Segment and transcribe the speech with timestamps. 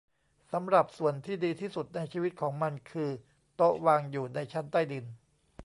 [0.51, 3.09] สำหรับส่วนที่ดีที่สุดในชีวิตของมันคือ
[3.55, 5.05] โต๊ะวางอยู่ในชั้นใต้ดิน